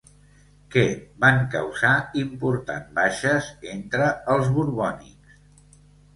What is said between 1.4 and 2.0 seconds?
causar